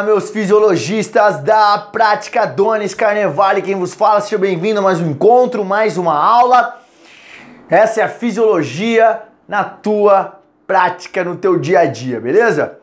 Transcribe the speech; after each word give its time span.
Fala, 0.00 0.12
meus 0.14 0.30
fisiologistas 0.30 1.40
da 1.40 1.76
prática 1.92 2.46
Donis 2.46 2.94
Carnevale, 2.94 3.60
quem 3.60 3.74
vos 3.74 3.92
fala, 3.92 4.20
seja 4.22 4.38
bem-vindo 4.38 4.80
a 4.80 4.82
mais 4.82 4.98
um 4.98 5.10
encontro, 5.10 5.62
mais 5.62 5.98
uma 5.98 6.14
aula. 6.14 6.80
Essa 7.68 8.00
é 8.00 8.04
a 8.04 8.08
fisiologia 8.08 9.20
na 9.46 9.62
tua 9.62 10.40
prática, 10.66 11.22
no 11.22 11.36
teu 11.36 11.58
dia 11.58 11.80
a 11.80 11.84
dia, 11.84 12.18
beleza? 12.18 12.78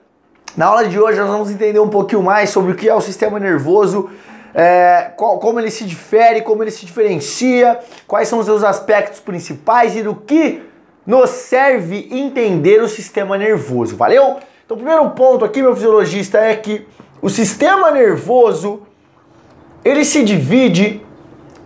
Na 0.55 0.67
aula 0.67 0.87
de 0.87 0.99
hoje 0.99 1.19
nós 1.19 1.27
vamos 1.27 1.49
entender 1.49 1.79
um 1.79 1.89
pouquinho 1.89 2.21
mais 2.21 2.51
sobre 2.51 2.73
o 2.73 2.75
que 2.75 2.87
é 2.87 2.93
o 2.93 3.01
sistema 3.01 3.39
nervoso, 3.39 4.11
é, 4.53 5.11
qual, 5.17 5.39
como 5.39 5.59
ele 5.59 5.71
se 5.71 5.85
difere, 5.85 6.41
como 6.41 6.63
ele 6.63 6.71
se 6.71 6.85
diferencia, 6.85 7.79
quais 8.05 8.27
são 8.27 8.37
os 8.37 8.45
seus 8.45 8.63
aspectos 8.63 9.19
principais 9.19 9.95
e 9.95 10.03
do 10.03 10.13
que 10.13 10.61
nos 11.03 11.31
serve 11.31 12.09
entender 12.11 12.79
o 12.79 12.87
sistema 12.87 13.39
nervoso, 13.39 13.95
valeu? 13.97 14.37
Então, 14.63 14.75
o 14.75 14.79
primeiro 14.81 15.09
ponto 15.11 15.45
aqui, 15.45 15.61
meu 15.61 15.73
fisiologista, 15.73 16.39
é 16.39 16.53
que 16.53 16.85
o 17.21 17.29
sistema 17.29 17.91
nervoso 17.91 18.81
ele 19.83 20.03
se 20.03 20.23
divide 20.23 21.05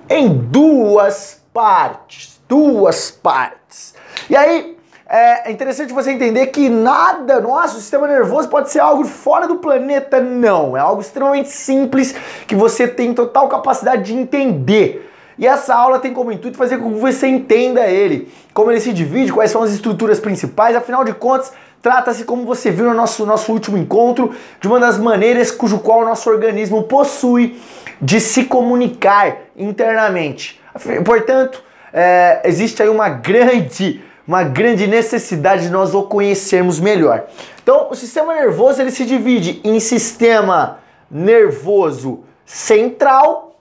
em 0.10 0.30
duas 0.30 1.42
partes, 1.54 2.40
duas 2.48 3.12
partes. 3.12 3.94
E 4.30 4.36
aí 4.36 4.78
é 5.08 5.52
interessante 5.52 5.92
você 5.92 6.12
entender 6.12 6.48
que 6.48 6.70
nada, 6.70 7.42
nosso 7.42 7.76
sistema 7.76 8.08
nervoso 8.08 8.48
pode 8.48 8.72
ser 8.72 8.80
algo 8.80 9.04
fora 9.04 9.48
do 9.48 9.58
planeta, 9.58 10.22
não. 10.22 10.78
É 10.78 10.80
algo 10.80 11.02
extremamente 11.02 11.50
simples 11.50 12.16
que 12.48 12.56
você 12.56 12.88
tem 12.88 13.14
total 13.14 13.50
capacidade 13.50 14.04
de 14.04 14.14
entender. 14.14 15.10
E 15.38 15.48
essa 15.48 15.76
aula 15.76 16.00
tem 16.00 16.14
como 16.14 16.32
intuito 16.32 16.58
fazer 16.58 16.78
com 16.78 16.94
que 16.94 17.00
você 17.00 17.28
entenda 17.28 17.88
ele, 17.88 18.32
como 18.54 18.72
ele 18.72 18.80
se 18.80 18.94
divide, 18.94 19.34
quais 19.34 19.52
são 19.52 19.64
as 19.64 19.72
estruturas 19.72 20.20
principais, 20.20 20.76
afinal 20.76 21.04
de 21.04 21.14
contas, 21.14 21.52
Trata-se, 21.82 22.26
como 22.26 22.46
você 22.46 22.70
viu 22.70 22.86
no 22.86 22.94
nosso, 22.94 23.26
nosso 23.26 23.52
último 23.52 23.78
encontro, 23.78 24.36
de 24.60 24.68
uma 24.68 24.80
das 24.80 25.00
maneiras 25.00 25.50
cujo 25.50 25.80
qual 25.80 26.02
o 26.02 26.06
nosso 26.06 26.30
organismo 26.30 26.84
possui 26.84 27.60
de 28.00 28.20
se 28.20 28.46
comunicar 28.46 29.38
internamente. 29.56 30.62
Portanto, 31.04 31.64
é, 31.92 32.42
existe 32.44 32.82
aí 32.84 32.90
uma 32.90 33.10
grande, 33.10 34.04
uma 34.28 34.44
grande 34.44 34.86
necessidade 34.86 35.64
de 35.64 35.70
nós 35.70 35.94
o 35.96 36.04
conhecermos 36.04 36.80
melhor. 36.80 37.24
Então, 37.64 37.88
o 37.90 37.96
sistema 37.96 38.34
nervoso 38.36 38.82
ele 38.82 38.92
se 38.92 39.06
divide 39.06 39.60
em 39.64 39.80
sistema 39.80 40.80
nervoso 41.10 42.24
central 42.46 43.60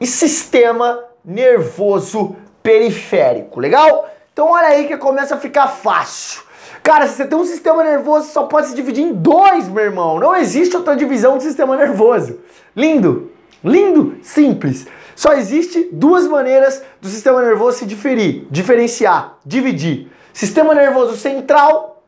e 0.00 0.06
sistema 0.06 1.04
nervoso 1.24 2.36
periférico. 2.62 3.60
Legal? 3.60 4.08
Então, 4.32 4.50
olha 4.50 4.68
aí 4.68 4.86
que 4.86 4.96
começa 4.96 5.36
a 5.36 5.38
ficar 5.38 5.68
fácil. 5.68 6.45
Cara, 6.86 7.08
se 7.08 7.16
você 7.16 7.24
tem 7.26 7.36
um 7.36 7.44
sistema 7.44 7.82
nervoso, 7.82 8.30
só 8.30 8.44
pode 8.44 8.68
se 8.68 8.74
dividir 8.76 9.02
em 9.02 9.12
dois, 9.12 9.68
meu 9.68 9.82
irmão. 9.82 10.20
Não 10.20 10.36
existe 10.36 10.76
outra 10.76 10.94
divisão 10.94 11.36
do 11.36 11.42
sistema 11.42 11.76
nervoso. 11.76 12.38
Lindo, 12.76 13.32
lindo, 13.64 14.18
simples. 14.22 14.86
Só 15.16 15.32
existe 15.32 15.88
duas 15.90 16.28
maneiras 16.28 16.80
do 17.00 17.08
sistema 17.08 17.42
nervoso 17.42 17.78
se 17.78 17.86
diferir, 17.86 18.46
diferenciar, 18.52 19.36
dividir. 19.44 20.12
Sistema 20.32 20.76
nervoso 20.76 21.16
central 21.16 22.04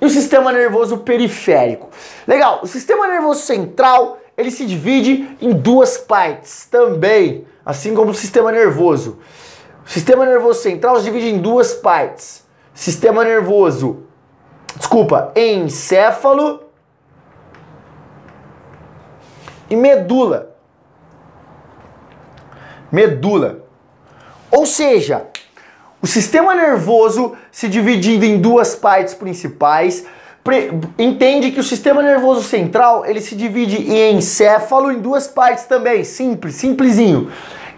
e 0.00 0.06
o 0.06 0.10
sistema 0.10 0.50
nervoso 0.50 0.98
periférico. 0.98 1.88
Legal, 2.26 2.58
o 2.64 2.66
sistema 2.66 3.06
nervoso 3.06 3.42
central, 3.42 4.18
ele 4.36 4.50
se 4.50 4.66
divide 4.66 5.28
em 5.40 5.52
duas 5.52 5.96
partes 5.96 6.66
também, 6.68 7.46
assim 7.64 7.94
como 7.94 8.10
o 8.10 8.14
sistema 8.14 8.50
nervoso. 8.50 9.20
O 9.86 9.88
sistema 9.88 10.26
nervoso 10.26 10.60
central 10.60 10.96
se 10.98 11.04
divide 11.04 11.28
em 11.28 11.38
duas 11.38 11.72
partes 11.72 12.48
sistema 12.78 13.24
nervoso, 13.24 14.04
desculpa, 14.76 15.32
encéfalo 15.36 16.62
e 19.70 19.76
medula. 19.76 20.54
Medula. 22.90 23.64
Ou 24.50 24.64
seja, 24.64 25.26
o 26.00 26.06
sistema 26.06 26.54
nervoso 26.54 27.36
se 27.50 27.68
dividindo 27.68 28.24
em 28.24 28.40
duas 28.40 28.74
partes 28.74 29.14
principais, 29.14 30.06
entende 30.98 31.50
que 31.50 31.60
o 31.60 31.64
sistema 31.64 32.02
nervoso 32.02 32.42
central 32.42 33.04
ele 33.04 33.20
se 33.20 33.34
divide 33.34 33.76
em 33.76 34.16
encéfalo 34.16 34.90
em 34.90 35.00
duas 35.00 35.26
partes 35.26 35.64
também, 35.64 36.04
simples, 36.04 36.54
simplesinho, 36.54 37.30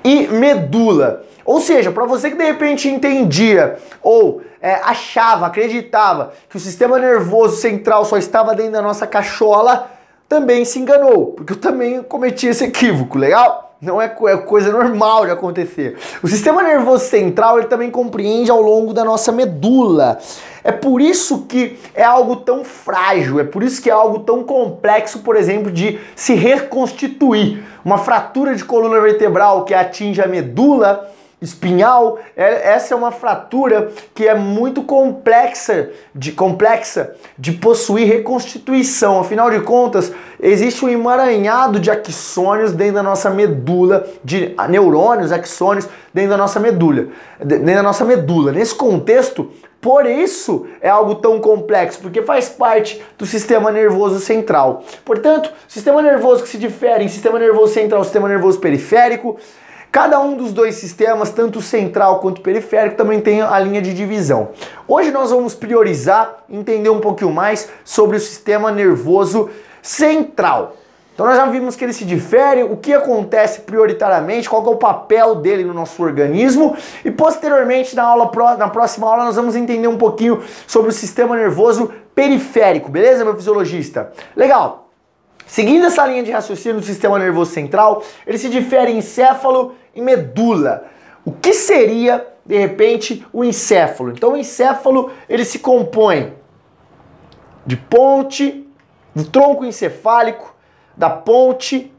e 0.04 0.28
medula. 0.28 1.24
Ou 1.50 1.60
seja, 1.60 1.90
para 1.90 2.06
você 2.06 2.30
que 2.30 2.36
de 2.36 2.44
repente 2.44 2.88
entendia 2.88 3.76
ou 4.00 4.40
é, 4.62 4.74
achava, 4.84 5.46
acreditava 5.46 6.32
que 6.48 6.56
o 6.56 6.60
sistema 6.60 6.96
nervoso 6.96 7.56
central 7.56 8.04
só 8.04 8.16
estava 8.16 8.54
dentro 8.54 8.70
da 8.70 8.80
nossa 8.80 9.04
cachola, 9.04 9.90
também 10.28 10.64
se 10.64 10.78
enganou, 10.78 11.32
porque 11.32 11.54
eu 11.54 11.56
também 11.56 12.04
cometi 12.04 12.46
esse 12.46 12.62
equívoco, 12.62 13.18
legal? 13.18 13.74
Não 13.82 14.00
é, 14.00 14.04
é 14.28 14.36
coisa 14.36 14.70
normal 14.70 15.26
de 15.26 15.32
acontecer. 15.32 15.98
O 16.22 16.28
sistema 16.28 16.62
nervoso 16.62 17.06
central 17.06 17.58
ele 17.58 17.66
também 17.66 17.90
compreende 17.90 18.48
ao 18.48 18.62
longo 18.62 18.94
da 18.94 19.04
nossa 19.04 19.32
medula. 19.32 20.20
É 20.62 20.70
por 20.70 21.00
isso 21.00 21.46
que 21.48 21.80
é 21.96 22.04
algo 22.04 22.36
tão 22.36 22.62
frágil, 22.62 23.40
é 23.40 23.44
por 23.44 23.64
isso 23.64 23.82
que 23.82 23.90
é 23.90 23.92
algo 23.92 24.20
tão 24.20 24.44
complexo, 24.44 25.18
por 25.18 25.34
exemplo, 25.34 25.68
de 25.72 25.98
se 26.14 26.32
reconstituir. 26.32 27.64
Uma 27.84 27.98
fratura 27.98 28.54
de 28.54 28.64
coluna 28.64 29.00
vertebral 29.00 29.64
que 29.64 29.74
atinge 29.74 30.22
a 30.22 30.28
medula 30.28 31.10
espinhal, 31.40 32.18
é, 32.36 32.72
essa 32.72 32.92
é 32.92 32.96
uma 32.96 33.10
fratura 33.10 33.90
que 34.14 34.28
é 34.28 34.34
muito 34.34 34.82
complexa 34.82 35.90
de, 36.14 36.32
complexa 36.32 37.14
de 37.38 37.52
possuir 37.52 38.06
reconstituição. 38.06 39.20
Afinal 39.20 39.50
de 39.50 39.60
contas, 39.60 40.12
existe 40.40 40.84
um 40.84 40.88
emaranhado 40.88 41.80
de 41.80 41.90
axônios 41.90 42.72
dentro 42.72 42.94
da 42.94 43.02
nossa 43.02 43.30
medula, 43.30 44.06
de 44.22 44.54
neurônios, 44.68 45.32
axônios 45.32 45.88
dentro 46.12 46.30
da 46.30 46.36
nossa 46.36 46.60
medula, 46.60 47.06
dentro 47.38 47.64
da 47.64 47.82
nossa 47.82 48.04
medula. 48.04 48.52
Nesse 48.52 48.74
contexto, 48.74 49.50
por 49.80 50.04
isso 50.04 50.66
é 50.82 50.90
algo 50.90 51.14
tão 51.16 51.40
complexo, 51.40 52.00
porque 52.00 52.20
faz 52.22 52.50
parte 52.50 53.02
do 53.16 53.24
sistema 53.24 53.70
nervoso 53.70 54.20
central. 54.20 54.84
Portanto, 55.04 55.50
sistema 55.66 56.02
nervoso 56.02 56.42
que 56.42 56.50
se 56.50 56.58
difere 56.58 57.04
em 57.04 57.08
sistema 57.08 57.38
nervoso 57.38 57.72
central 57.72 58.04
sistema 58.04 58.28
nervoso 58.28 58.60
periférico, 58.60 59.38
Cada 59.92 60.20
um 60.20 60.36
dos 60.36 60.52
dois 60.52 60.76
sistemas, 60.76 61.30
tanto 61.30 61.60
central 61.60 62.20
quanto 62.20 62.40
periférico, 62.42 62.96
também 62.96 63.20
tem 63.20 63.42
a 63.42 63.58
linha 63.58 63.82
de 63.82 63.92
divisão. 63.92 64.50
Hoje 64.86 65.10
nós 65.10 65.30
vamos 65.30 65.52
priorizar, 65.52 66.44
entender 66.48 66.90
um 66.90 67.00
pouquinho 67.00 67.32
mais 67.32 67.68
sobre 67.84 68.16
o 68.16 68.20
sistema 68.20 68.70
nervoso 68.70 69.50
central. 69.82 70.76
Então 71.12 71.26
nós 71.26 71.36
já 71.36 71.44
vimos 71.46 71.74
que 71.74 71.84
ele 71.84 71.92
se 71.92 72.04
difere, 72.04 72.62
o 72.62 72.76
que 72.76 72.94
acontece 72.94 73.62
prioritariamente, 73.62 74.48
qual 74.48 74.64
é 74.64 74.70
o 74.70 74.76
papel 74.76 75.34
dele 75.34 75.64
no 75.64 75.74
nosso 75.74 76.00
organismo 76.02 76.76
e 77.04 77.10
posteriormente 77.10 77.96
na 77.96 78.04
aula 78.04 78.30
na 78.56 78.68
próxima 78.68 79.08
aula 79.08 79.24
nós 79.24 79.36
vamos 79.36 79.56
entender 79.56 79.88
um 79.88 79.98
pouquinho 79.98 80.40
sobre 80.68 80.90
o 80.90 80.92
sistema 80.92 81.36
nervoso 81.36 81.92
periférico, 82.14 82.88
beleza, 82.88 83.24
meu 83.24 83.34
fisiologista? 83.34 84.12
Legal. 84.36 84.89
Seguindo 85.50 85.86
essa 85.86 86.06
linha 86.06 86.22
de 86.22 86.30
raciocínio 86.30 86.78
do 86.78 86.86
sistema 86.86 87.18
nervoso 87.18 87.50
central, 87.50 88.04
ele 88.24 88.38
se 88.38 88.48
difere 88.48 88.92
em 88.92 88.98
encéfalo 88.98 89.74
e 89.92 90.00
medula. 90.00 90.84
O 91.24 91.32
que 91.32 91.52
seria, 91.52 92.24
de 92.46 92.56
repente, 92.56 93.26
o 93.32 93.42
encéfalo? 93.42 94.12
Então, 94.12 94.34
o 94.34 94.36
encéfalo 94.36 95.10
ele 95.28 95.44
se 95.44 95.58
compõe 95.58 96.34
de 97.66 97.76
ponte, 97.76 98.64
do 99.12 99.24
tronco 99.24 99.64
encefálico, 99.64 100.54
da 100.96 101.10
ponte, 101.10 101.92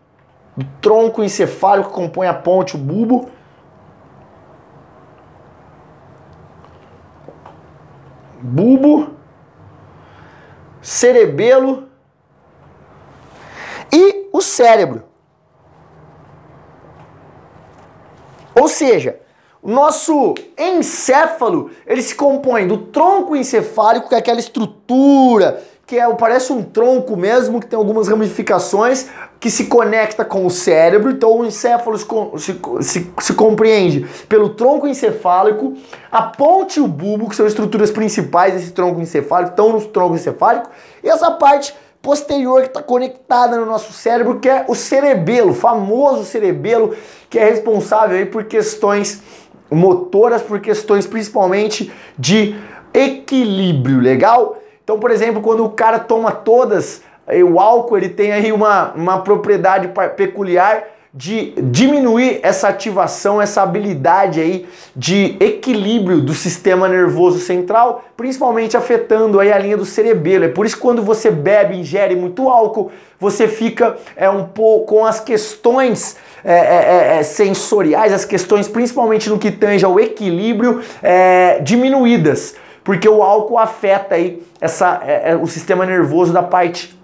do 0.56 0.66
tronco 0.80 1.22
encefálico 1.22 1.90
que 1.90 1.96
compõe 1.96 2.28
a 2.28 2.34
ponte, 2.34 2.78
o 2.78 2.80
bulbo, 2.80 3.30
bulbo, 8.42 9.10
cerebelo 10.82 11.91
cérebro. 14.52 15.04
Ou 18.54 18.68
seja, 18.68 19.20
o 19.62 19.70
nosso 19.70 20.34
encéfalo, 20.58 21.72
ele 21.86 22.02
se 22.02 22.16
compõe 22.16 22.68
do 22.68 22.78
tronco 22.78 23.36
encefálico, 23.36 24.10
que 24.10 24.16
é 24.16 24.18
aquela 24.18 24.40
estrutura 24.40 25.64
que 25.92 26.00
é, 26.00 26.10
parece 26.14 26.54
um 26.54 26.64
tronco 26.64 27.18
mesmo, 27.18 27.60
que 27.60 27.66
tem 27.66 27.78
algumas 27.78 28.08
ramificações, 28.08 29.10
que 29.42 29.52
se 29.52 29.66
conecta 29.66 30.24
com 30.24 30.46
o 30.46 30.50
cérebro. 30.50 31.12
Então 31.12 31.40
o 31.40 31.46
encéfalo 31.46 31.98
se, 31.98 32.08
se, 32.80 33.12
se, 33.20 33.34
compreende 33.34 34.08
pelo 34.30 34.50
tronco 34.50 34.88
encefálico, 34.88 35.74
a 36.10 36.22
ponte 36.22 36.80
e 36.80 36.82
o 36.82 36.88
bulbo, 36.88 37.28
que 37.28 37.36
são 37.36 37.46
estruturas 37.46 37.92
principais 37.92 38.54
desse 38.54 38.72
tronco 38.72 39.02
encefálico, 39.02 39.52
estão 39.52 39.74
no 39.74 39.82
tronco 39.82 40.16
encefálico, 40.16 40.70
e 41.04 41.10
essa 41.10 41.30
parte 41.32 41.76
posterior 42.02 42.62
que 42.62 42.68
está 42.68 42.82
conectada 42.82 43.58
no 43.58 43.66
nosso 43.66 43.94
cérebro, 43.94 44.40
que 44.40 44.50
é 44.50 44.66
o 44.68 44.76
cerebelo, 44.76 45.54
famoso 45.54 46.24
cerebelo, 46.26 46.96
que 47.30 47.38
é 47.38 47.46
responsável 47.46 48.18
aí 48.18 48.26
por 48.26 48.46
questões 48.46 49.22
motoras, 49.70 50.42
por 50.42 50.60
questões 50.60 51.06
principalmente 51.06 51.92
de 52.18 52.56
equilíbrio, 52.94 54.00
legal? 54.00 54.58
Então, 54.84 55.00
por 55.00 55.12
exemplo, 55.12 55.42
quando 55.42 55.64
o 55.64 55.70
cara 55.70 56.00
toma 56.00 56.32
todas 56.32 57.02
o 57.44 57.60
álcool 57.60 57.98
ele 57.98 58.10
tem 58.10 58.32
aí 58.32 58.52
uma, 58.52 58.92
uma 58.94 59.22
propriedade 59.22 59.90
peculiar 60.18 60.84
de 61.14 61.54
diminuir 61.64 62.40
essa 62.42 62.70
ativação, 62.70 63.42
essa 63.42 63.62
habilidade 63.62 64.40
aí 64.40 64.66
de 64.96 65.36
equilíbrio 65.42 66.22
do 66.22 66.34
sistema 66.34 66.88
nervoso 66.88 67.40
central, 67.40 68.06
principalmente 68.16 68.78
afetando 68.78 69.38
aí 69.38 69.52
a 69.52 69.58
linha 69.58 69.76
do 69.76 69.84
cerebelo. 69.84 70.46
É 70.46 70.48
por 70.48 70.66
isso 70.66 70.76
que 70.76 70.82
quando 70.82 71.04
você 71.04 71.30
bebe, 71.30 71.76
ingere 71.76 72.16
muito 72.16 72.48
álcool, 72.48 72.92
você 73.20 73.46
fica 73.46 73.98
é, 74.16 74.30
um 74.30 74.46
pouco 74.46 74.96
com 74.96 75.06
as 75.06 75.20
questões 75.20 76.16
é, 76.46 76.54
é, 76.54 77.16
é, 77.16 77.20
é 77.20 77.24
sensoriais, 77.24 78.14
as 78.14 78.24
questões 78.24 78.70
principalmente 78.70 79.30
no 79.30 79.38
que 79.38 79.52
tange 79.52 79.84
ao 79.84 80.00
equilíbrio, 80.00 80.82
é, 81.04 81.60
diminuídas, 81.60 82.56
porque 82.86 83.08
o 83.08 83.22
álcool 83.22 83.58
afeta 83.58 84.16
aí 84.16 84.42
essa, 84.62 85.02
o 85.42 85.46
sistema 85.46 85.86
nervoso 85.86 86.32
da 86.32 86.42
parte 86.42 87.01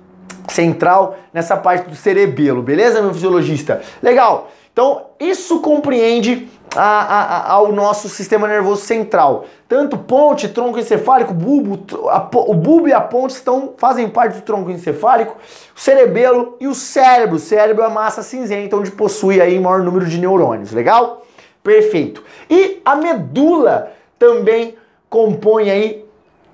central 0.51 1.17
nessa 1.33 1.57
parte 1.57 1.89
do 1.89 1.95
cerebelo, 1.95 2.61
beleza, 2.61 3.01
meu 3.01 3.13
fisiologista? 3.13 3.81
Legal. 4.01 4.49
Então, 4.71 5.07
isso 5.19 5.59
compreende 5.59 6.47
a, 6.75 6.81
a, 6.81 7.51
ao 7.53 7.71
nosso 7.71 8.07
sistema 8.07 8.47
nervoso 8.47 8.83
central. 8.83 9.45
Tanto 9.67 9.97
ponte, 9.97 10.47
tronco 10.49 10.77
encefálico, 10.77 11.33
bulbo, 11.33 12.07
a, 12.09 12.29
o 12.35 12.53
bulbo 12.53 12.87
e 12.87 12.93
a 12.93 13.01
ponte 13.01 13.31
estão, 13.31 13.73
fazem 13.75 14.07
parte 14.07 14.35
do 14.35 14.41
tronco 14.43 14.69
encefálico, 14.69 15.35
o 15.75 15.79
cerebelo 15.79 16.57
e 16.59 16.67
o 16.67 16.75
cérebro. 16.75 17.37
O 17.37 17.39
cérebro 17.39 17.83
é 17.83 17.87
a 17.87 17.89
massa 17.89 18.21
cinzenta, 18.21 18.77
onde 18.77 18.91
possui 18.91 19.41
aí 19.41 19.59
maior 19.59 19.81
número 19.81 20.05
de 20.05 20.19
neurônios, 20.19 20.71
legal? 20.71 21.25
Perfeito. 21.63 22.23
E 22.47 22.79
a 22.85 22.95
medula 22.95 23.91
também 24.19 24.75
compõe 25.09 25.71
aí 25.71 26.05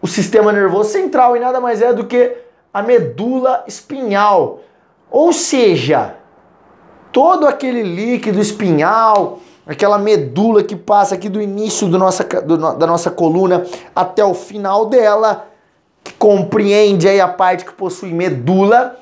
o 0.01 0.07
sistema 0.07 0.51
nervoso 0.53 0.91
central 0.91 1.35
e 1.35 1.41
nada 1.41 1.59
mais 1.59 1.81
é 1.81 1.91
do 1.91 2.05
que 2.05 2.42
a 2.73 2.81
medula 2.81 3.63
espinhal. 3.67 4.61
Ou 5.11 5.31
seja, 5.31 6.15
todo 7.11 7.47
aquele 7.47 7.83
líquido 7.83 8.41
espinhal, 8.41 9.39
aquela 9.67 9.99
medula 9.99 10.63
que 10.63 10.75
passa 10.75 11.13
aqui 11.13 11.29
do 11.29 11.39
início 11.39 11.87
do 11.87 11.99
nossa, 11.99 12.23
do, 12.23 12.57
da 12.57 12.87
nossa 12.87 13.11
coluna 13.11 13.63
até 13.95 14.25
o 14.25 14.33
final 14.33 14.87
dela, 14.87 15.47
que 16.03 16.13
compreende 16.13 17.07
aí 17.07 17.21
a 17.21 17.27
parte 17.27 17.63
que 17.63 17.71
possui 17.71 18.11
medula, 18.11 18.97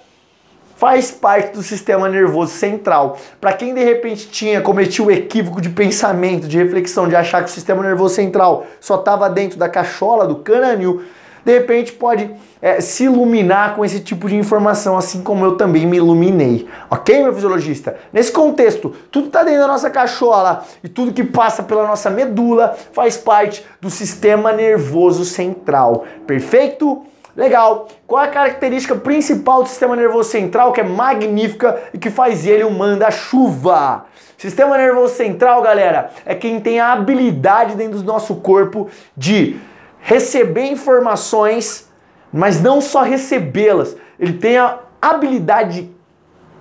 faz 0.75 1.11
parte 1.11 1.53
do 1.53 1.63
sistema 1.63 2.09
nervoso 2.09 2.51
central. 2.53 3.17
Para 3.39 3.53
quem 3.53 3.73
de 3.73 3.83
repente 3.83 4.27
tinha 4.27 4.61
cometido 4.61 5.07
o 5.07 5.11
equívoco 5.11 5.61
de 5.61 5.69
pensamento, 5.69 6.47
de 6.47 6.57
reflexão, 6.57 7.07
de 7.07 7.15
achar 7.15 7.43
que 7.43 7.49
o 7.49 7.53
sistema 7.53 7.81
nervoso 7.81 8.15
central 8.15 8.65
só 8.79 8.95
estava 8.95 9.29
dentro 9.29 9.57
da 9.57 9.69
cachola 9.69 10.27
do 10.27 10.37
crânio, 10.37 11.03
de 11.43 11.51
repente 11.51 11.93
pode 11.93 12.29
é, 12.61 12.79
se 12.79 13.05
iluminar 13.05 13.75
com 13.75 13.83
esse 13.83 13.99
tipo 13.99 14.29
de 14.29 14.35
informação, 14.35 14.97
assim 14.97 15.21
como 15.21 15.43
eu 15.45 15.55
também 15.55 15.85
me 15.85 15.97
iluminei. 15.97 16.67
Ok, 16.89 17.23
meu 17.23 17.33
fisiologista? 17.33 17.97
Nesse 18.13 18.31
contexto, 18.31 18.93
tudo 19.11 19.27
está 19.27 19.43
dentro 19.43 19.61
da 19.61 19.67
nossa 19.67 19.89
cachola 19.89 20.63
e 20.83 20.87
tudo 20.87 21.13
que 21.13 21.23
passa 21.23 21.63
pela 21.63 21.87
nossa 21.87 22.09
medula 22.09 22.77
faz 22.93 23.17
parte 23.17 23.65
do 23.79 23.89
sistema 23.89 24.51
nervoso 24.51 25.25
central. 25.25 26.05
Perfeito? 26.27 27.03
Legal. 27.35 27.87
Qual 28.05 28.21
é 28.21 28.27
a 28.27 28.31
característica 28.31 28.95
principal 28.95 29.63
do 29.63 29.69
sistema 29.69 29.95
nervoso 29.95 30.29
central 30.29 30.73
que 30.73 30.81
é 30.81 30.83
magnífica 30.83 31.81
e 31.93 31.97
que 31.97 32.09
faz 32.09 32.45
ele 32.45 32.63
um 32.63 32.71
manda-chuva? 32.71 34.05
Sistema 34.37 34.75
nervoso 34.75 35.13
central, 35.13 35.61
galera, 35.61 36.09
é 36.25 36.33
quem 36.33 36.59
tem 36.59 36.79
a 36.79 36.91
habilidade 36.91 37.75
dentro 37.75 37.99
do 37.99 38.03
nosso 38.03 38.35
corpo 38.35 38.89
de 39.15 39.55
receber 40.01 40.65
informações, 40.65 41.89
mas 42.33 42.61
não 42.61 42.81
só 42.81 43.01
recebê-las. 43.01 43.95
Ele 44.19 44.33
tem 44.33 44.57
a 44.57 44.79
habilidade 45.01 45.89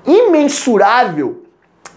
imensurável 0.06 1.44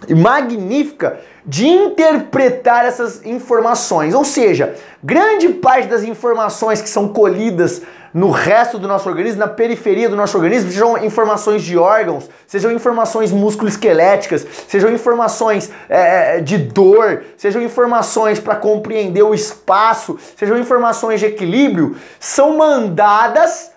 e 0.07 0.15
magnífica 0.15 1.21
de 1.45 1.67
interpretar 1.67 2.85
essas 2.85 3.25
informações. 3.25 4.13
Ou 4.13 4.23
seja, 4.23 4.75
grande 5.03 5.49
parte 5.49 5.87
das 5.87 6.03
informações 6.03 6.81
que 6.81 6.89
são 6.89 7.09
colhidas 7.09 7.81
no 8.13 8.29
resto 8.29 8.77
do 8.77 8.87
nosso 8.87 9.09
organismo, 9.09 9.39
na 9.39 9.47
periferia 9.47 10.07
do 10.07 10.15
nosso 10.15 10.37
organismo, 10.37 10.69
sejam 10.69 11.03
informações 11.03 11.63
de 11.63 11.75
órgãos, 11.77 12.29
sejam 12.45 12.71
informações 12.71 13.31
musculoesqueléticas, 13.31 14.45
sejam 14.67 14.93
informações 14.93 15.71
é, 15.89 16.37
é 16.37 16.39
de 16.39 16.59
dor, 16.59 17.23
sejam 17.35 17.61
informações 17.61 18.39
para 18.39 18.55
compreender 18.55 19.23
o 19.23 19.33
espaço, 19.33 20.17
sejam 20.37 20.59
informações 20.59 21.19
de 21.19 21.25
equilíbrio, 21.25 21.97
são 22.19 22.55
mandadas 22.55 23.71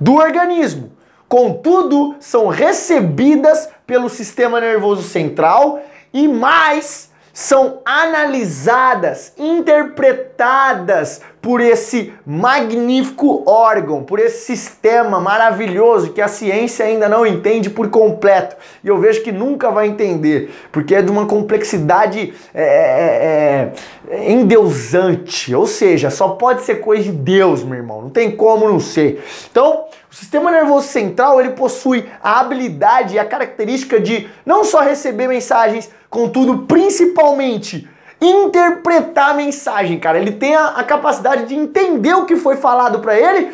do 0.00 0.16
organismo. 0.16 0.90
Contudo, 1.28 2.16
são 2.18 2.48
recebidas 2.48 3.68
pelo 3.86 4.08
sistema 4.08 4.60
nervoso 4.60 5.02
central 5.02 5.80
e 6.12 6.26
mais 6.28 7.10
são 7.32 7.80
analisadas, 7.84 9.32
interpretadas 9.38 11.22
por 11.40 11.60
esse 11.60 12.12
magnífico 12.26 13.42
órgão, 13.46 14.02
por 14.02 14.18
esse 14.18 14.44
sistema 14.44 15.18
maravilhoso 15.18 16.12
que 16.12 16.20
a 16.20 16.28
ciência 16.28 16.84
ainda 16.84 17.08
não 17.08 17.24
entende 17.24 17.70
por 17.70 17.88
completo. 17.88 18.56
E 18.84 18.88
eu 18.88 18.98
vejo 18.98 19.22
que 19.22 19.32
nunca 19.32 19.70
vai 19.70 19.86
entender, 19.86 20.50
porque 20.70 20.94
é 20.94 21.00
de 21.00 21.10
uma 21.10 21.24
complexidade 21.24 22.34
é, 22.52 22.62
é, 22.62 23.72
é, 24.10 24.30
endeusante. 24.32 25.54
Ou 25.54 25.66
seja, 25.66 26.10
só 26.10 26.30
pode 26.30 26.62
ser 26.62 26.76
coisa 26.76 27.04
de 27.04 27.12
Deus, 27.12 27.64
meu 27.64 27.78
irmão. 27.78 28.02
Não 28.02 28.10
tem 28.10 28.30
como 28.30 28.68
não 28.68 28.78
ser. 28.78 29.24
Então, 29.50 29.86
o 30.10 30.14
sistema 30.14 30.50
nervoso 30.50 30.88
central 30.88 31.40
ele 31.40 31.50
possui 31.50 32.08
a 32.20 32.40
habilidade 32.40 33.14
e 33.14 33.18
a 33.18 33.24
característica 33.24 34.00
de 34.00 34.28
não 34.44 34.64
só 34.64 34.80
receber 34.80 35.28
mensagens, 35.28 35.88
contudo, 36.08 36.66
principalmente 36.66 37.88
interpretar 38.20 39.30
a 39.30 39.34
mensagem, 39.34 39.98
cara. 40.00 40.18
Ele 40.18 40.32
tem 40.32 40.54
a, 40.54 40.66
a 40.70 40.84
capacidade 40.84 41.46
de 41.46 41.54
entender 41.54 42.12
o 42.14 42.26
que 42.26 42.36
foi 42.36 42.56
falado 42.56 42.98
para 42.98 43.18
ele. 43.18 43.52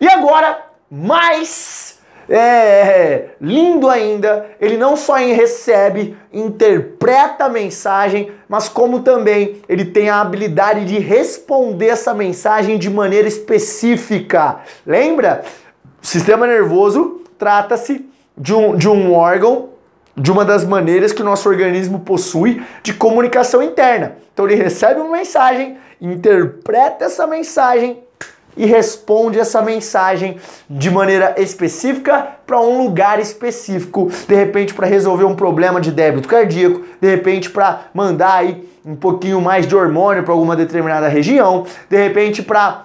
E 0.00 0.08
agora, 0.08 0.64
mais 0.88 1.98
é, 2.28 3.30
lindo 3.40 3.88
ainda, 3.88 4.46
ele 4.60 4.76
não 4.76 4.96
só 4.96 5.14
recebe, 5.14 6.16
interpreta 6.32 7.44
a 7.44 7.48
mensagem, 7.48 8.30
mas 8.48 8.68
como 8.68 9.00
também 9.00 9.60
ele 9.68 9.84
tem 9.84 10.08
a 10.08 10.20
habilidade 10.20 10.84
de 10.84 10.98
responder 10.98 11.88
essa 11.88 12.14
mensagem 12.14 12.78
de 12.78 12.88
maneira 12.88 13.28
específica. 13.28 14.60
Lembra? 14.86 15.42
O 16.06 16.08
sistema 16.08 16.46
nervoso 16.46 17.22
trata-se 17.36 18.08
de 18.38 18.54
um, 18.54 18.76
de 18.76 18.88
um 18.88 19.12
órgão 19.12 19.70
de 20.16 20.30
uma 20.30 20.44
das 20.44 20.64
maneiras 20.64 21.12
que 21.12 21.20
o 21.20 21.24
nosso 21.24 21.48
organismo 21.48 21.98
possui 21.98 22.62
de 22.80 22.94
comunicação 22.94 23.60
interna. 23.60 24.16
Então 24.32 24.46
ele 24.46 24.54
recebe 24.54 25.00
uma 25.00 25.10
mensagem, 25.10 25.76
interpreta 26.00 27.06
essa 27.06 27.26
mensagem 27.26 28.04
e 28.56 28.64
responde 28.66 29.40
essa 29.40 29.60
mensagem 29.60 30.38
de 30.70 30.92
maneira 30.92 31.34
específica 31.38 32.36
para 32.46 32.60
um 32.60 32.84
lugar 32.84 33.18
específico, 33.18 34.08
de 34.28 34.34
repente 34.36 34.74
para 34.74 34.86
resolver 34.86 35.24
um 35.24 35.34
problema 35.34 35.80
de 35.80 35.90
débito 35.90 36.28
cardíaco, 36.28 36.84
de 37.00 37.10
repente 37.10 37.50
para 37.50 37.86
mandar 37.92 38.34
aí 38.34 38.64
um 38.84 38.94
pouquinho 38.94 39.40
mais 39.40 39.66
de 39.66 39.74
hormônio 39.74 40.22
para 40.22 40.32
alguma 40.32 40.54
determinada 40.54 41.08
região, 41.08 41.66
de 41.90 41.96
repente 41.96 42.44
para 42.44 42.84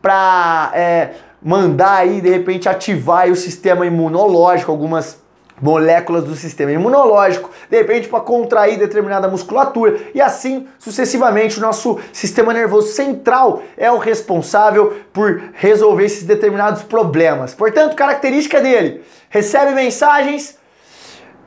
para 0.00 0.70
é, 0.74 1.10
mandar 1.42 1.98
aí 1.98 2.20
de 2.20 2.28
repente 2.28 2.68
ativar 2.68 3.30
o 3.30 3.36
sistema 3.36 3.86
imunológico, 3.86 4.70
algumas 4.70 5.18
moléculas 5.60 6.24
do 6.24 6.34
sistema 6.34 6.72
imunológico, 6.72 7.50
de 7.68 7.76
repente 7.76 8.08
para 8.08 8.20
contrair 8.20 8.78
determinada 8.78 9.28
musculatura 9.28 9.98
e 10.14 10.20
assim 10.20 10.66
sucessivamente 10.78 11.58
o 11.58 11.60
nosso 11.60 11.98
sistema 12.12 12.52
nervoso 12.52 12.92
central 12.92 13.62
é 13.76 13.90
o 13.90 13.98
responsável 13.98 14.96
por 15.12 15.42
resolver 15.54 16.04
esses 16.04 16.24
determinados 16.24 16.82
problemas. 16.82 17.54
Portanto, 17.54 17.96
característica 17.96 18.60
dele: 18.60 19.02
recebe 19.28 19.72
mensagens, 19.72 20.56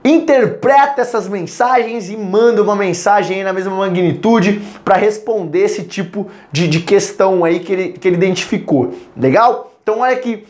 interpreta 0.03 1.01
essas 1.01 1.27
mensagens 1.27 2.09
e 2.09 2.17
manda 2.17 2.61
uma 2.61 2.75
mensagem 2.75 3.43
na 3.43 3.53
mesma 3.53 3.75
magnitude 3.75 4.61
para 4.83 4.97
responder 4.97 5.59
esse 5.59 5.83
tipo 5.83 6.29
de, 6.51 6.67
de 6.67 6.81
questão 6.81 7.45
aí 7.45 7.59
que 7.59 7.71
ele, 7.71 7.89
que 7.93 8.07
ele 8.07 8.17
identificou. 8.17 8.93
Legal? 9.15 9.70
Então 9.91 10.03
olha 10.03 10.15
que 10.15 10.45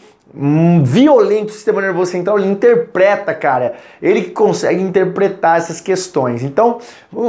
violento 0.84 1.50
o 1.50 1.52
sistema 1.52 1.82
nervoso 1.82 2.12
central, 2.12 2.38
ele 2.38 2.48
interpreta, 2.48 3.34
cara. 3.34 3.74
Ele 4.00 4.30
consegue 4.30 4.80
interpretar 4.80 5.58
essas 5.58 5.82
questões. 5.82 6.44
Então, 6.44 6.78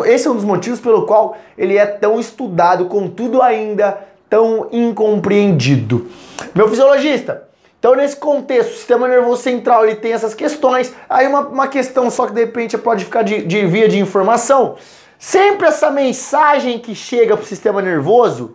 esse 0.05 0.29
é 0.29 0.31
um 0.31 0.35
dos 0.35 0.45
motivos 0.45 0.79
pelo 0.79 1.07
qual 1.07 1.37
ele 1.57 1.79
é 1.79 1.87
tão 1.87 2.21
estudado, 2.21 2.85
contudo 2.85 3.41
ainda 3.41 3.99
tão 4.29 4.69
incompreendido. 4.71 6.07
Meu 6.55 6.69
fisiologista, 6.69 7.49
então 7.79 7.97
nesse 7.97 8.17
contexto, 8.17 8.71
o 8.71 8.77
sistema 8.77 9.09
nervoso 9.09 9.43
central 9.43 9.85
ele 9.85 9.97
tem 9.97 10.13
essas 10.13 10.35
questões. 10.35 10.95
Aí 11.09 11.27
uma, 11.27 11.41
uma 11.41 11.69
questão 11.69 12.11
só 12.11 12.27
que 12.27 12.35
de 12.35 12.41
repente 12.41 12.77
pode 12.77 13.07
ficar 13.07 13.23
de, 13.23 13.43
de 13.43 13.67
via 13.67 13.89
de 13.89 13.99
informação. 13.99 14.77
Sempre 15.19 15.67
essa 15.67 15.91
mensagem 15.91 16.79
que 16.79 16.95
chega 16.95 17.37
para 17.37 17.45
o 17.45 17.47
sistema 17.47 17.81
nervoso 17.81 18.55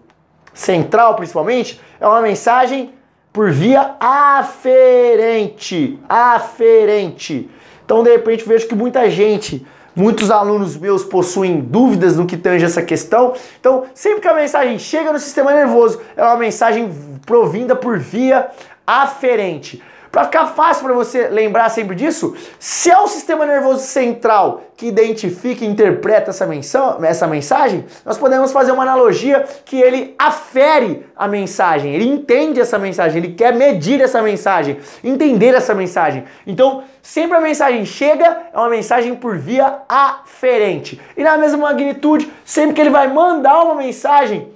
central, 0.54 1.16
principalmente, 1.16 1.82
é 2.00 2.08
uma 2.08 2.22
mensagem 2.22 2.94
por 3.32 3.52
via 3.52 3.96
aferente. 4.00 6.00
Aferente. 6.08 7.50
Então, 7.86 8.04
de 8.04 8.12
repente, 8.12 8.48
vejo 8.48 8.68
que 8.68 8.76
muita 8.76 9.10
gente, 9.10 9.66
muitos 9.96 10.30
alunos 10.30 10.76
meus 10.76 11.04
possuem 11.04 11.62
dúvidas 11.62 12.18
no 12.18 12.26
que 12.26 12.36
tange 12.36 12.66
essa 12.66 12.82
questão. 12.82 13.34
Então, 13.60 13.86
sempre 13.94 14.22
que 14.22 14.28
a 14.28 14.34
mensagem 14.34 14.78
chega 14.78 15.14
no 15.14 15.20
sistema 15.20 15.54
nervoso, 15.54 16.02
é 16.16 16.24
uma 16.24 16.38
mensagem 16.38 16.92
provinda 17.26 17.76
por 17.76 17.98
via 17.98 18.50
aferente. 18.86 19.82
Para 20.12 20.26
ficar 20.26 20.48
fácil 20.48 20.86
para 20.86 20.94
você 20.94 21.28
lembrar 21.28 21.70
sempre 21.70 21.96
disso, 21.96 22.36
se 22.60 22.90
é 22.90 22.98
o 22.98 23.08
sistema 23.08 23.46
nervoso 23.46 23.82
central 23.82 24.64
que 24.76 24.88
identifica 24.88 25.66
e 25.66 25.68
interpreta 25.68 26.30
essa, 26.30 26.46
menção, 26.46 27.04
essa 27.04 27.28
mensagem, 27.28 27.86
nós 28.06 28.18
podemos 28.18 28.52
fazer 28.52 28.72
uma 28.72 28.84
analogia 28.84 29.44
que 29.66 29.80
ele 29.82 30.16
afere 30.18 31.06
a 31.16 31.28
mensagem, 31.28 31.94
ele 31.94 32.06
entende 32.06 32.62
essa 32.62 32.78
mensagem, 32.78 33.18
ele 33.18 33.34
quer 33.34 33.54
medir 33.54 34.00
essa 34.02 34.22
mensagem, 34.22 34.78
entender 35.04 35.54
essa 35.54 35.74
mensagem. 35.74 36.24
Então, 36.46 36.84
sempre 37.02 37.38
a 37.38 37.42
mensagem 37.42 37.86
chega, 37.86 38.44
é 38.54 38.58
uma 38.58 38.70
mensagem 38.70 39.16
por 39.16 39.38
via 39.38 39.80
aferente. 39.90 41.02
E 41.16 41.24
na 41.24 41.38
mesma 41.38 41.58
magnitude, 41.58 42.32
sempre 42.46 42.76
que 42.76 42.82
ele 42.82 42.90
vai 42.90 43.08
mandar 43.08 43.64
uma 43.64 43.76
mensagem 43.76 44.48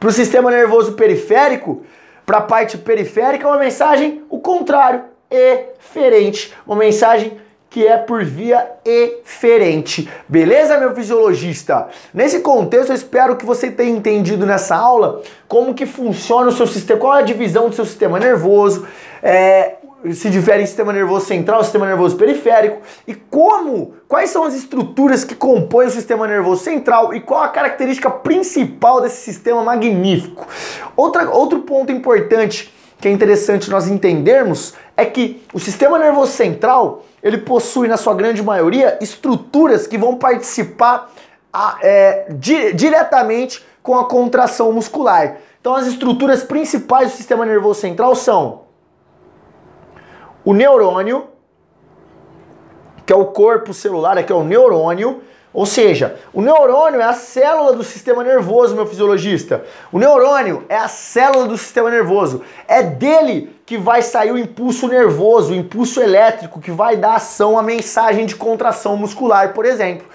para 0.00 0.08
o 0.08 0.12
sistema 0.12 0.50
nervoso 0.50 0.92
periférico, 0.92 1.82
para 2.24 2.38
a 2.38 2.42
parte 2.42 2.78
periférica, 2.78 3.46
uma 3.46 3.58
mensagem 3.58 4.22
o 4.30 4.38
contrário, 4.38 5.02
eferente. 5.30 6.52
Uma 6.66 6.76
mensagem 6.76 7.38
que 7.74 7.84
é 7.84 7.96
por 7.96 8.24
via 8.24 8.70
eferente. 8.84 10.08
Beleza, 10.28 10.78
meu 10.78 10.94
fisiologista? 10.94 11.88
Nesse 12.12 12.38
contexto, 12.38 12.90
eu 12.90 12.94
espero 12.94 13.36
que 13.36 13.44
você 13.44 13.68
tenha 13.68 13.90
entendido 13.90 14.46
nessa 14.46 14.76
aula 14.76 15.22
como 15.48 15.74
que 15.74 15.84
funciona 15.84 16.48
o 16.48 16.52
seu 16.52 16.68
sistema, 16.68 17.00
qual 17.00 17.16
é 17.16 17.18
a 17.18 17.24
divisão 17.24 17.68
do 17.68 17.74
seu 17.74 17.84
sistema 17.84 18.20
nervoso, 18.20 18.86
é, 19.20 19.74
se 20.12 20.28
difere 20.28 20.62
em 20.62 20.66
sistema 20.66 20.92
nervoso 20.92 21.26
central, 21.26 21.62
sistema 21.62 21.86
nervoso 21.86 22.16
periférico 22.16 22.82
e 23.06 23.14
como, 23.14 23.94
quais 24.06 24.30
são 24.30 24.44
as 24.44 24.54
estruturas 24.54 25.24
que 25.24 25.34
compõem 25.34 25.86
o 25.86 25.90
sistema 25.90 26.26
nervoso 26.26 26.62
central 26.62 27.14
e 27.14 27.20
qual 27.20 27.42
a 27.42 27.48
característica 27.48 28.10
principal 28.10 29.00
desse 29.00 29.22
sistema 29.22 29.62
magnífico. 29.62 30.46
Outra, 30.96 31.30
outro 31.30 31.60
ponto 31.60 31.90
importante 31.90 32.72
que 33.00 33.08
é 33.08 33.10
interessante 33.10 33.70
nós 33.70 33.86
entendermos 33.88 34.74
é 34.96 35.04
que 35.04 35.42
o 35.52 35.60
sistema 35.60 35.98
nervoso 35.98 36.32
central 36.32 37.04
ele 37.22 37.38
possui 37.38 37.88
na 37.88 37.96
sua 37.96 38.14
grande 38.14 38.42
maioria 38.42 38.98
estruturas 39.00 39.86
que 39.86 39.98
vão 39.98 40.16
participar 40.16 41.10
a, 41.52 41.78
é, 41.82 42.26
di, 42.30 42.72
diretamente 42.72 43.64
com 43.82 43.98
a 43.98 44.06
contração 44.06 44.72
muscular. 44.72 45.36
Então 45.60 45.74
as 45.74 45.86
estruturas 45.86 46.42
principais 46.42 47.12
do 47.12 47.16
sistema 47.16 47.44
nervoso 47.44 47.80
central 47.80 48.14
são 48.14 48.63
o 50.44 50.52
neurônio, 50.52 51.28
que 53.06 53.12
é 53.12 53.16
o 53.16 53.26
corpo 53.26 53.72
celular, 53.72 54.18
aqui 54.18 54.32
é 54.32 54.34
o 54.34 54.44
neurônio, 54.44 55.22
ou 55.54 55.64
seja, 55.64 56.16
o 56.32 56.42
neurônio 56.42 57.00
é 57.00 57.04
a 57.04 57.12
célula 57.12 57.74
do 57.74 57.84
sistema 57.84 58.24
nervoso, 58.24 58.74
meu 58.74 58.86
fisiologista. 58.86 59.64
O 59.92 60.00
neurônio 60.00 60.64
é 60.68 60.76
a 60.76 60.88
célula 60.88 61.46
do 61.46 61.56
sistema 61.56 61.88
nervoso. 61.88 62.42
É 62.66 62.82
dele 62.82 63.56
que 63.64 63.78
vai 63.78 64.02
sair 64.02 64.32
o 64.32 64.38
impulso 64.38 64.88
nervoso, 64.88 65.52
o 65.52 65.54
impulso 65.54 66.00
elétrico 66.00 66.60
que 66.60 66.72
vai 66.72 66.96
dar 66.96 67.14
ação 67.14 67.56
à 67.56 67.62
mensagem 67.62 68.26
de 68.26 68.34
contração 68.34 68.96
muscular, 68.96 69.54
por 69.54 69.64
exemplo. 69.64 70.08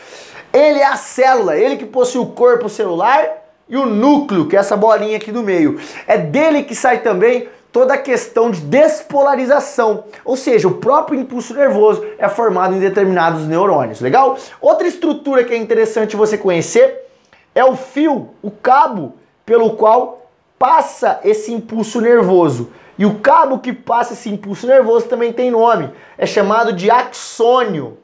Ele 0.51 0.79
é 0.79 0.85
a 0.85 0.97
célula, 0.97 1.55
ele 1.55 1.77
que 1.77 1.85
possui 1.85 2.19
o 2.19 2.25
corpo 2.25 2.67
celular 2.67 3.25
e 3.69 3.77
o 3.77 3.85
núcleo, 3.85 4.45
que 4.45 4.57
é 4.57 4.59
essa 4.59 4.75
bolinha 4.75 5.15
aqui 5.15 5.31
do 5.31 5.41
meio. 5.41 5.79
É 6.05 6.17
dele 6.17 6.63
que 6.63 6.75
sai 6.75 6.99
também 6.99 7.47
toda 7.71 7.93
a 7.93 7.97
questão 7.97 8.49
de 8.49 8.61
despolarização, 8.61 10.05
ou 10.25 10.35
seja, 10.35 10.67
o 10.67 10.75
próprio 10.75 11.19
impulso 11.19 11.53
nervoso 11.53 12.03
é 12.17 12.27
formado 12.27 12.75
em 12.75 12.79
determinados 12.79 13.47
neurônios, 13.47 14.01
legal? 14.01 14.37
Outra 14.59 14.87
estrutura 14.87 15.43
que 15.43 15.53
é 15.53 15.57
interessante 15.57 16.15
você 16.15 16.37
conhecer 16.37 17.05
é 17.53 17.63
o 17.63 17.75
fio, 17.75 18.29
o 18.41 18.49
cabo 18.49 19.13
pelo 19.45 19.71
qual 19.71 20.29
passa 20.57 21.19
esse 21.23 21.51
impulso 21.51 22.01
nervoso. 22.01 22.71
E 22.97 23.05
o 23.05 23.19
cabo 23.19 23.59
que 23.59 23.71
passa 23.71 24.13
esse 24.13 24.29
impulso 24.29 24.67
nervoso 24.67 25.07
também 25.07 25.31
tem 25.31 25.49
nome, 25.49 25.89
é 26.17 26.25
chamado 26.25 26.73
de 26.73 26.91
axônio. 26.91 27.97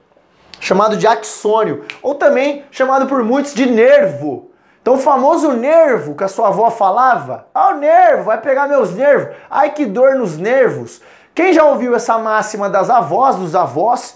Chamado 0.58 0.96
de 0.96 1.06
axônio, 1.06 1.84
ou 2.02 2.16
também 2.16 2.64
chamado 2.72 3.08
por 3.08 3.22
muitos 3.24 3.54
de 3.54 3.66
nervo. 3.66 4.50
Então 4.86 4.94
o 4.94 5.00
famoso 5.00 5.52
nervo 5.54 6.14
que 6.14 6.24
a 6.24 6.28
sua 6.28 6.50
avó 6.50 6.70
falava, 6.70 7.48
ah, 7.52 7.70
o 7.70 7.78
nervo, 7.80 8.26
vai 8.26 8.40
pegar 8.40 8.68
meus 8.68 8.94
nervos. 8.94 9.36
Ai 9.50 9.72
que 9.72 9.84
dor 9.84 10.14
nos 10.14 10.38
nervos. 10.38 11.02
Quem 11.34 11.52
já 11.54 11.66
ouviu 11.66 11.96
essa 11.96 12.20
máxima 12.20 12.70
das 12.70 12.88
avós, 12.88 13.36
dos 13.36 13.56
avós? 13.56 14.16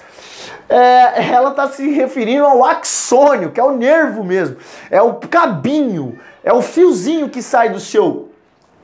É, 0.70 1.26
ela 1.34 1.50
está 1.50 1.68
se 1.70 1.90
referindo 1.90 2.46
ao 2.46 2.64
axônio, 2.64 3.50
que 3.50 3.60
é 3.60 3.64
o 3.64 3.72
nervo 3.72 4.24
mesmo, 4.24 4.58
é 4.92 5.02
o 5.02 5.16
cabinho, 5.16 6.20
é 6.44 6.54
o 6.54 6.62
fiozinho 6.62 7.30
que 7.30 7.42
sai 7.42 7.70
do 7.70 7.80
seu 7.80 8.30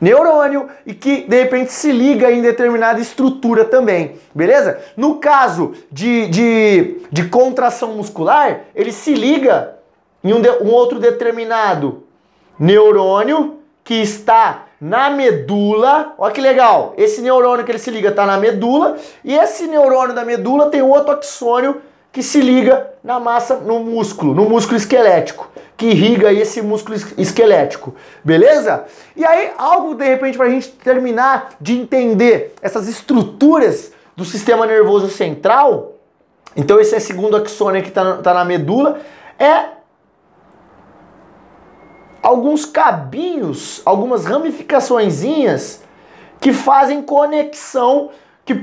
neurônio 0.01 0.67
e 0.87 0.93
que 0.95 1.21
de 1.21 1.43
repente 1.43 1.71
se 1.71 1.91
liga 1.91 2.31
em 2.31 2.41
determinada 2.41 2.99
estrutura 2.99 3.63
também, 3.63 4.15
beleza? 4.33 4.79
No 4.97 5.19
caso 5.19 5.73
de, 5.91 6.25
de, 6.29 7.01
de 7.11 7.29
contração 7.29 7.93
muscular, 7.93 8.61
ele 8.73 8.91
se 8.91 9.13
liga 9.13 9.74
em 10.25 10.33
um, 10.33 10.41
de, 10.41 10.49
um 10.49 10.71
outro 10.71 10.99
determinado 10.99 12.03
neurônio 12.59 13.59
que 13.83 13.93
está 13.93 14.65
na 14.81 15.11
medula. 15.11 16.15
Olha 16.17 16.33
que 16.33 16.41
legal! 16.41 16.95
Esse 16.97 17.21
neurônio 17.21 17.63
que 17.63 17.71
ele 17.71 17.77
se 17.77 17.91
liga 17.91 18.09
está 18.09 18.25
na 18.25 18.35
medula 18.35 18.97
e 19.23 19.35
esse 19.35 19.67
neurônio 19.67 20.15
da 20.15 20.25
medula 20.25 20.71
tem 20.71 20.81
outro 20.81 21.13
axônio 21.13 21.79
que 22.11 22.23
se 22.23 22.41
liga 22.41 22.89
na 23.03 23.19
massa, 23.19 23.57
no 23.57 23.79
músculo, 23.81 24.33
no 24.33 24.49
músculo 24.49 24.77
esquelético, 24.77 25.47
que 25.77 25.85
irriga 25.87 26.33
esse 26.33 26.59
músculo 26.61 26.97
esquelético, 27.17 27.93
beleza? 28.23 28.85
E 29.15 29.23
aí, 29.23 29.51
algo 29.57 29.93
de 29.93 30.05
repente 30.05 30.37
para 30.37 30.47
a 30.47 30.49
gente 30.49 30.69
terminar 30.69 31.51
de 31.61 31.77
entender 31.77 32.55
essas 32.61 32.87
estruturas 32.87 33.91
do 34.15 34.25
sistema 34.25 34.65
nervoso 34.65 35.09
central, 35.09 35.95
então 36.55 36.79
esse 36.79 36.95
é 36.95 36.99
segundo 36.99 37.35
axônio 37.35 37.83
que 37.83 37.89
está 37.89 38.15
tá 38.17 38.33
na 38.33 38.45
medula, 38.45 38.97
é 39.37 39.75
alguns 42.25 42.65
cabinhos, 42.65 43.83
algumas 43.85 44.25
ramificaçõezinhas 44.25 45.83
que 46.41 46.51
fazem 46.51 47.03
conexão, 47.03 48.09
que 48.43 48.55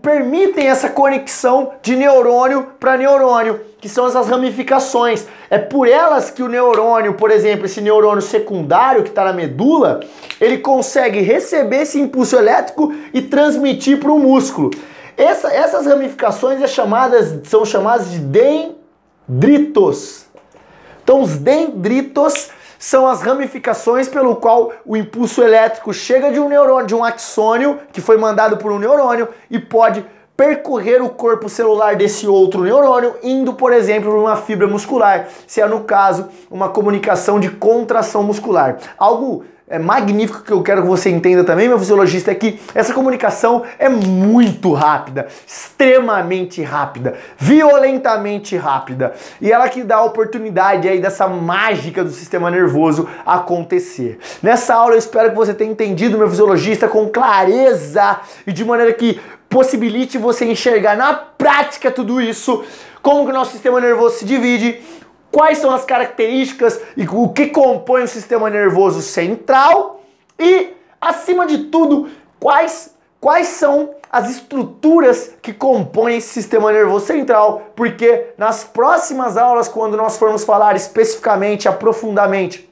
permitem 0.00 0.66
essa 0.66 0.88
conexão 0.88 1.72
de 1.82 1.94
neurônio 1.94 2.68
para 2.80 2.96
neurônio, 2.96 3.60
que 3.78 3.88
são 3.88 4.06
essas 4.06 4.28
ramificações. 4.28 5.26
É 5.50 5.58
por 5.58 5.86
elas 5.86 6.30
que 6.30 6.42
o 6.42 6.48
neurônio, 6.48 7.12
por 7.12 7.30
exemplo, 7.30 7.66
esse 7.66 7.82
neurônio 7.82 8.22
secundário 8.22 9.02
que 9.02 9.10
está 9.10 9.24
na 9.24 9.32
medula, 9.34 10.00
ele 10.40 10.56
consegue 10.56 11.20
receber 11.20 11.82
esse 11.82 12.00
impulso 12.00 12.34
elétrico 12.36 12.94
e 13.12 13.20
transmitir 13.20 14.00
para 14.00 14.10
o 14.10 14.18
músculo. 14.18 14.70
Essa, 15.18 15.52
essas 15.52 15.84
ramificações 15.84 16.62
é 16.62 16.66
chamadas, 16.66 17.40
são 17.44 17.62
chamadas 17.66 18.10
de 18.10 18.20
dendritos. 19.28 20.24
Então, 21.04 21.20
os 21.20 21.36
dendritos 21.36 22.50
são 22.82 23.06
as 23.06 23.22
ramificações 23.22 24.08
pelo 24.08 24.34
qual 24.34 24.72
o 24.84 24.96
impulso 24.96 25.40
elétrico 25.40 25.94
chega 25.94 26.32
de 26.32 26.40
um 26.40 26.48
neurônio, 26.48 26.84
de 26.88 26.96
um 26.96 27.04
axônio, 27.04 27.78
que 27.92 28.00
foi 28.00 28.16
mandado 28.16 28.56
por 28.56 28.72
um 28.72 28.78
neurônio, 28.80 29.28
e 29.48 29.56
pode 29.56 30.04
percorrer 30.36 31.00
o 31.00 31.08
corpo 31.08 31.48
celular 31.48 31.94
desse 31.94 32.26
outro 32.26 32.64
neurônio, 32.64 33.14
indo, 33.22 33.54
por 33.54 33.72
exemplo, 33.72 34.10
para 34.10 34.18
uma 34.18 34.34
fibra 34.34 34.66
muscular, 34.66 35.28
se 35.46 35.60
é 35.60 35.66
no 35.68 35.84
caso 35.84 36.28
uma 36.50 36.70
comunicação 36.70 37.38
de 37.38 37.50
contração 37.50 38.24
muscular. 38.24 38.78
Algo 38.98 39.44
é 39.72 39.78
magnífico 39.78 40.42
que 40.42 40.52
eu 40.52 40.62
quero 40.62 40.82
que 40.82 40.88
você 40.88 41.08
entenda 41.08 41.42
também, 41.44 41.66
meu 41.66 41.78
fisiologista, 41.78 42.30
é 42.30 42.34
que 42.34 42.60
essa 42.74 42.92
comunicação 42.92 43.62
é 43.78 43.88
muito 43.88 44.74
rápida, 44.74 45.28
extremamente 45.46 46.62
rápida, 46.62 47.14
violentamente 47.38 48.54
rápida. 48.54 49.14
E 49.40 49.50
ela 49.50 49.66
que 49.70 49.82
dá 49.82 49.96
a 49.96 50.04
oportunidade 50.04 50.86
aí 50.86 51.00
dessa 51.00 51.26
mágica 51.26 52.04
do 52.04 52.10
sistema 52.10 52.50
nervoso 52.50 53.08
acontecer. 53.24 54.18
Nessa 54.42 54.74
aula 54.74 54.92
eu 54.92 54.98
espero 54.98 55.30
que 55.30 55.36
você 55.36 55.54
tenha 55.54 55.72
entendido, 55.72 56.18
meu 56.18 56.28
fisiologista, 56.28 56.86
com 56.86 57.08
clareza 57.08 58.20
e 58.46 58.52
de 58.52 58.66
maneira 58.66 58.92
que 58.92 59.18
possibilite 59.48 60.18
você 60.18 60.44
enxergar 60.44 60.98
na 60.98 61.14
prática 61.14 61.90
tudo 61.90 62.20
isso, 62.20 62.62
como 63.00 63.24
que 63.24 63.30
o 63.30 63.34
nosso 63.34 63.52
sistema 63.52 63.80
nervoso 63.80 64.18
se 64.18 64.26
divide 64.26 64.82
quais 65.32 65.58
são 65.58 65.72
as 65.72 65.84
características 65.84 66.78
e 66.96 67.08
o 67.08 67.30
que 67.30 67.46
compõe 67.46 68.02
o 68.02 68.08
sistema 68.08 68.50
nervoso 68.50 69.00
central 69.00 70.02
e, 70.38 70.74
acima 71.00 71.46
de 71.46 71.64
tudo, 71.64 72.10
quais, 72.38 72.94
quais 73.18 73.48
são 73.48 73.94
as 74.10 74.28
estruturas 74.28 75.32
que 75.40 75.54
compõem 75.54 76.18
esse 76.18 76.28
sistema 76.28 76.70
nervoso 76.70 77.06
central, 77.06 77.72
porque 77.74 78.26
nas 78.36 78.62
próximas 78.62 79.38
aulas, 79.38 79.68
quando 79.68 79.96
nós 79.96 80.18
formos 80.18 80.44
falar 80.44 80.76
especificamente, 80.76 81.66
aprofundamente 81.66 82.70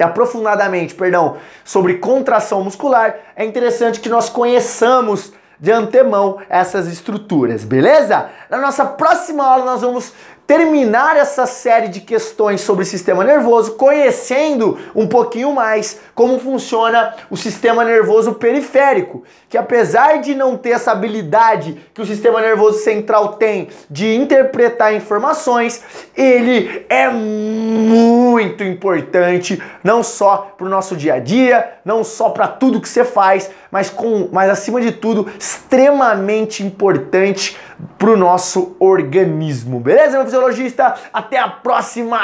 aprofundadamente, 0.00 0.94
perdão, 0.94 1.36
sobre 1.64 1.98
contração 1.98 2.64
muscular, 2.64 3.14
é 3.36 3.44
interessante 3.44 4.00
que 4.00 4.08
nós 4.08 4.28
conheçamos 4.28 5.32
de 5.62 5.70
antemão 5.70 6.38
essas 6.48 6.88
estruturas, 6.88 7.62
beleza? 7.62 8.28
Na 8.50 8.58
nossa 8.58 8.84
próxima 8.84 9.44
aula 9.44 9.64
nós 9.64 9.80
vamos 9.80 10.12
terminar 10.52 11.16
essa 11.16 11.46
série 11.46 11.88
de 11.88 11.98
questões 11.98 12.60
sobre 12.60 12.82
o 12.82 12.86
sistema 12.86 13.24
nervoso, 13.24 13.72
conhecendo 13.72 14.78
um 14.94 15.08
pouquinho 15.08 15.50
mais 15.50 15.98
como 16.14 16.38
funciona 16.38 17.14
o 17.30 17.38
sistema 17.38 17.82
nervoso 17.82 18.34
periférico, 18.34 19.24
que 19.48 19.56
apesar 19.56 20.20
de 20.20 20.34
não 20.34 20.58
ter 20.58 20.72
essa 20.72 20.92
habilidade 20.92 21.80
que 21.94 22.02
o 22.02 22.04
sistema 22.04 22.38
nervoso 22.42 22.80
central 22.80 23.36
tem 23.36 23.68
de 23.88 24.14
interpretar 24.14 24.94
informações, 24.94 25.82
ele 26.14 26.84
é 26.86 27.08
muito 27.08 28.62
importante 28.62 29.58
não 29.82 30.02
só 30.02 30.52
para 30.58 30.66
o 30.66 30.70
nosso 30.70 30.94
dia 30.94 31.14
a 31.14 31.18
dia, 31.18 31.78
não 31.82 32.04
só 32.04 32.28
para 32.28 32.46
tudo 32.46 32.78
que 32.78 32.90
você 32.90 33.06
faz, 33.06 33.50
mas 33.72 33.88
com, 33.88 34.28
mas 34.30 34.50
acima 34.50 34.82
de 34.82 34.92
tudo, 34.92 35.26
extremamente 35.38 36.62
importante 36.62 37.56
para 37.98 38.10
o 38.10 38.16
nosso 38.16 38.76
organismo. 38.78 39.80
Beleza, 39.80 40.18
meu 40.18 40.24
fisiologista? 40.26 40.94
Até 41.10 41.38
a 41.38 41.48
próxima! 41.48 42.20